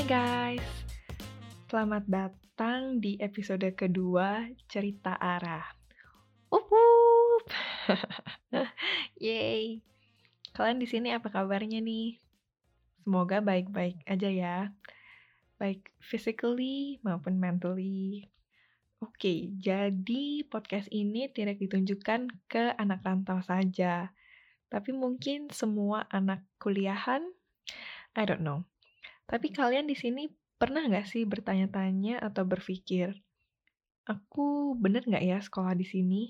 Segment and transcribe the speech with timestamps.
[0.00, 0.68] Hai guys,
[1.68, 5.76] selamat datang di episode kedua Cerita Arah.
[6.48, 6.72] Up,
[9.20, 9.84] Yeay.
[10.56, 12.16] Kalian di sini apa kabarnya nih?
[13.04, 14.72] Semoga baik-baik aja ya.
[15.60, 18.32] Baik physically maupun mentally.
[19.04, 24.16] Oke, jadi podcast ini tidak ditunjukkan ke anak rantau saja.
[24.72, 27.20] Tapi mungkin semua anak kuliahan,
[28.16, 28.69] I don't know.
[29.30, 30.26] Tapi kalian di sini
[30.58, 33.14] pernah nggak sih bertanya-tanya atau berpikir,
[34.02, 36.22] aku bener nggak ya sekolah di sini?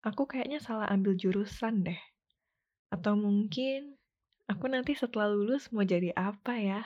[0.00, 2.00] Aku kayaknya salah ambil jurusan deh.
[2.88, 4.00] Atau mungkin
[4.48, 6.80] aku nanti setelah lulus mau jadi apa ya?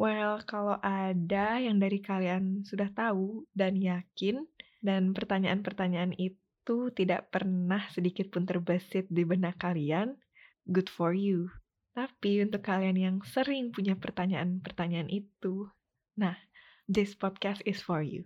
[0.00, 4.48] Well, kalau ada yang dari kalian sudah tahu dan yakin,
[4.80, 10.16] dan pertanyaan-pertanyaan itu tidak pernah sedikit pun terbesit di benak kalian,
[10.64, 11.52] good for you.
[11.98, 15.66] Tapi untuk kalian yang sering punya pertanyaan-pertanyaan itu,
[16.14, 16.38] nah,
[16.86, 18.22] this podcast is for you.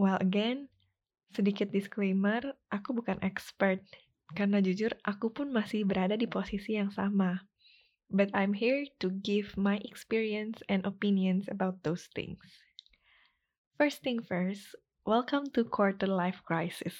[0.00, 0.72] Well, again,
[1.36, 3.84] sedikit disclaimer, aku bukan expert,
[4.32, 7.44] karena jujur aku pun masih berada di posisi yang sama
[8.14, 12.38] but I'm here to give my experience and opinions about those things.
[13.74, 16.94] First thing first, welcome to quarter life crisis.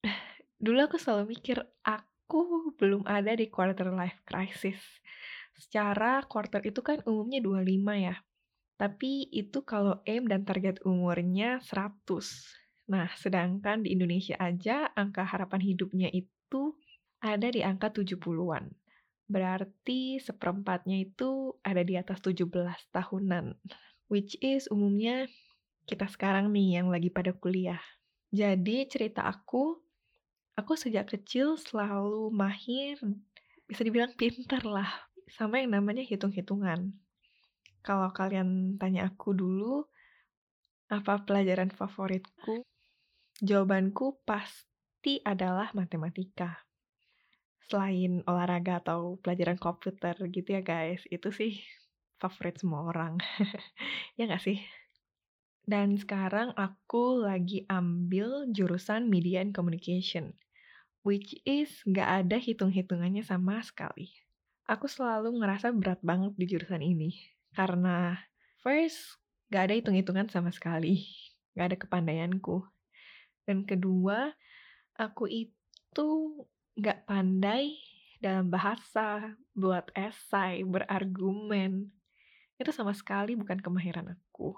[0.64, 2.09] Dulu aku selalu mikir, aku
[2.78, 4.78] belum ada di quarter life crisis.
[5.58, 8.16] Secara quarter itu kan umumnya 25 ya.
[8.80, 12.00] Tapi itu kalau aim dan target umurnya 100.
[12.88, 16.80] Nah, sedangkan di Indonesia aja angka harapan hidupnya itu
[17.20, 18.72] ada di angka 70-an.
[19.30, 22.50] Berarti seperempatnya itu ada di atas 17
[22.90, 23.54] tahunan.
[24.10, 25.30] Which is umumnya
[25.86, 27.78] kita sekarang nih yang lagi pada kuliah.
[28.34, 29.78] Jadi cerita aku,
[30.60, 33.00] aku sejak kecil selalu mahir,
[33.64, 34.88] bisa dibilang pintar lah,
[35.32, 36.92] sama yang namanya hitung-hitungan.
[37.80, 39.88] Kalau kalian tanya aku dulu,
[40.92, 42.60] apa pelajaran favoritku?
[43.40, 46.60] Jawabanku pasti adalah matematika
[47.70, 51.62] selain olahraga atau pelajaran komputer gitu ya guys, itu sih
[52.18, 53.22] favorit semua orang.
[54.18, 54.58] ya nggak sih?
[55.62, 60.34] Dan sekarang aku lagi ambil jurusan Media and Communication,
[61.02, 64.12] which is nggak ada hitung-hitungannya sama sekali.
[64.70, 67.16] Aku selalu ngerasa berat banget di jurusan ini,
[67.56, 68.14] karena
[68.62, 69.18] first,
[69.50, 71.02] nggak ada hitung-hitungan sama sekali,
[71.56, 72.62] nggak ada kepandaianku.
[73.42, 74.30] Dan kedua,
[74.94, 76.08] aku itu
[76.78, 77.74] nggak pandai
[78.22, 81.90] dalam bahasa, buat esai, berargumen.
[82.60, 84.54] Itu sama sekali bukan kemahiran aku.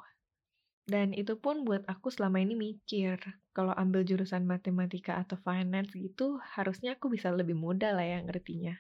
[0.82, 3.22] Dan itu pun buat aku selama ini mikir,
[3.54, 8.74] kalau ambil jurusan matematika atau finance gitu, harusnya aku bisa lebih mudah lah ya ngertinya.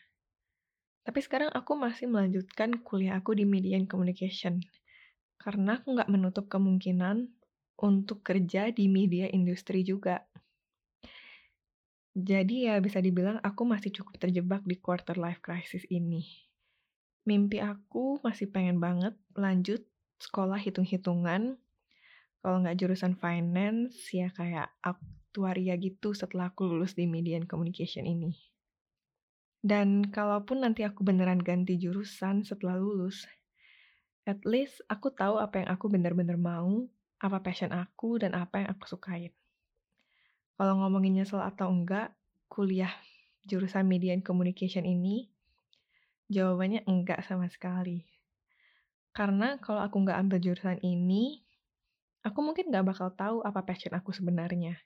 [1.02, 4.62] Tapi sekarang aku masih melanjutkan kuliah aku di Media and Communication.
[5.38, 7.26] Karena aku nggak menutup kemungkinan
[7.82, 10.22] untuk kerja di media industri juga.
[12.14, 16.22] Jadi ya bisa dibilang aku masih cukup terjebak di quarter life crisis ini.
[17.26, 19.82] Mimpi aku masih pengen banget lanjut
[20.22, 21.58] sekolah hitung-hitungan.
[22.42, 28.02] Kalau nggak jurusan finance, ya kayak aktuaria gitu setelah aku lulus di media and communication
[28.02, 28.34] ini.
[29.62, 33.30] Dan kalaupun nanti aku beneran ganti jurusan setelah lulus,
[34.26, 36.90] at least aku tahu apa yang aku bener-bener mau,
[37.22, 39.30] apa passion aku, dan apa yang aku sukain.
[40.58, 42.10] Kalau ngomongin nyesel atau enggak,
[42.50, 42.90] kuliah
[43.46, 45.30] jurusan Media and Communication ini,
[46.26, 48.02] jawabannya enggak sama sekali.
[49.14, 51.46] Karena kalau aku nggak ambil jurusan ini,
[52.22, 54.78] aku mungkin nggak bakal tahu apa passion aku sebenarnya.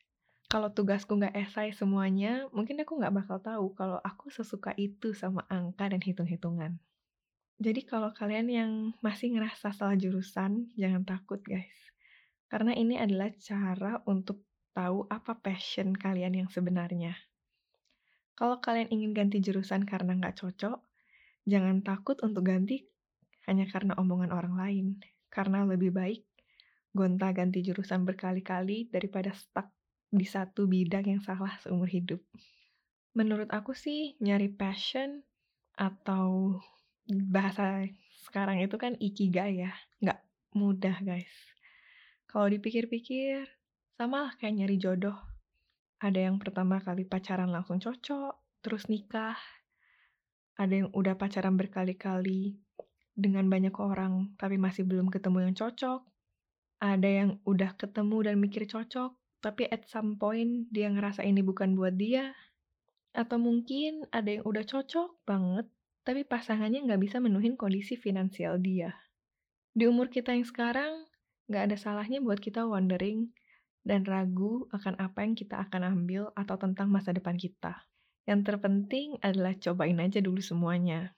[0.46, 5.42] Kalau tugasku nggak esai semuanya, mungkin aku nggak bakal tahu kalau aku sesuka itu sama
[5.50, 6.78] angka dan hitung-hitungan.
[7.56, 8.70] Jadi kalau kalian yang
[9.00, 11.72] masih ngerasa salah jurusan, jangan takut guys.
[12.46, 14.44] Karena ini adalah cara untuk
[14.76, 17.16] tahu apa passion kalian yang sebenarnya.
[18.36, 20.78] Kalau kalian ingin ganti jurusan karena nggak cocok,
[21.48, 22.84] jangan takut untuk ganti
[23.48, 24.86] hanya karena omongan orang lain.
[25.32, 26.35] Karena lebih baik
[26.96, 29.68] gonta ganti jurusan berkali-kali daripada stuck
[30.08, 32.24] di satu bidang yang salah seumur hidup.
[33.12, 35.20] Menurut aku sih, nyari passion
[35.76, 36.56] atau
[37.08, 37.84] bahasa
[38.24, 39.72] sekarang itu kan ikigai ya.
[40.00, 40.20] Nggak
[40.56, 41.32] mudah guys.
[42.26, 43.44] Kalau dipikir-pikir,
[43.96, 45.16] sama lah kayak nyari jodoh.
[45.96, 49.36] Ada yang pertama kali pacaran langsung cocok, terus nikah.
[50.60, 52.60] Ada yang udah pacaran berkali-kali
[53.16, 56.15] dengan banyak orang, tapi masih belum ketemu yang cocok.
[56.76, 61.72] Ada yang udah ketemu dan mikir cocok, tapi at some point dia ngerasa ini bukan
[61.72, 62.36] buat dia.
[63.16, 65.64] Atau mungkin ada yang udah cocok banget,
[66.04, 68.92] tapi pasangannya nggak bisa menuhin kondisi finansial dia.
[69.72, 71.08] Di umur kita yang sekarang,
[71.48, 73.32] nggak ada salahnya buat kita wondering
[73.86, 77.86] dan ragu akan apa yang kita akan ambil atau tentang masa depan kita.
[78.28, 81.14] Yang terpenting adalah cobain aja dulu semuanya.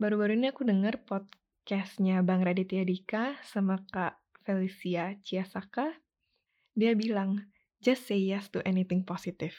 [0.00, 5.90] Baru-baru ini aku denger podcastnya Bang Raditya Dika sama Kak Felicia Ciasaka.
[6.78, 7.50] Dia bilang,
[7.82, 9.58] just say yes to anything positive.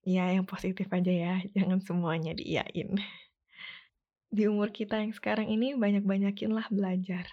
[0.00, 2.96] Ya, yang positif aja ya, jangan semuanya diiyain.
[4.34, 7.28] Di umur kita yang sekarang ini banyak-banyakin lah belajar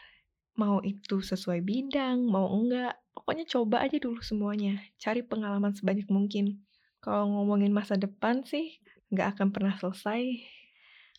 [0.58, 4.82] mau itu sesuai bidang, mau enggak, pokoknya coba aja dulu semuanya.
[4.98, 6.66] Cari pengalaman sebanyak mungkin.
[7.00, 8.82] Kalau ngomongin masa depan sih,
[9.14, 10.42] nggak akan pernah selesai.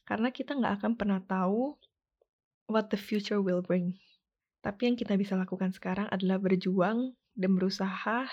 [0.02, 1.78] Karena kita nggak akan pernah tahu
[2.66, 3.94] what the future will bring.
[4.69, 8.29] Tapi yang kita bisa lakukan sekarang adalah berjuang dan berusaha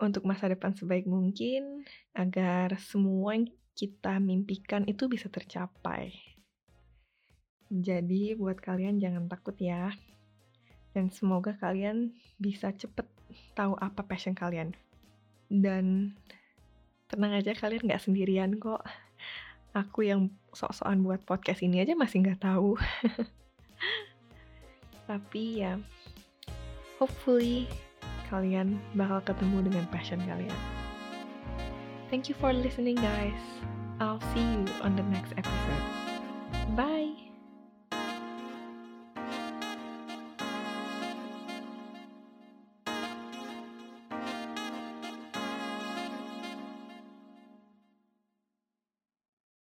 [0.00, 1.84] untuk masa depan sebaik mungkin
[2.16, 6.16] agar semua yang kita mimpikan itu bisa tercapai.
[7.68, 9.92] Jadi buat kalian jangan takut ya.
[10.96, 13.04] Dan semoga kalian bisa cepet
[13.52, 14.72] tahu apa passion kalian.
[15.52, 16.16] Dan
[17.12, 18.80] tenang aja kalian nggak sendirian kok.
[19.76, 22.80] Aku yang sok-sokan buat podcast ini aja masih nggak tahu.
[25.04, 25.76] Tapi ya,
[26.96, 27.68] hopefully
[28.32, 30.60] kalian bakal ketemu dengan passion kalian.
[32.08, 33.36] Thank you for listening guys.
[34.00, 35.84] I'll see you on the next episode.
[36.72, 37.03] Bye!